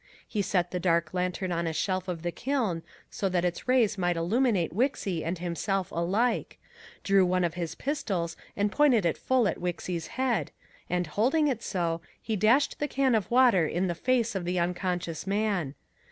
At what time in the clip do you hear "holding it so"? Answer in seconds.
11.05-12.01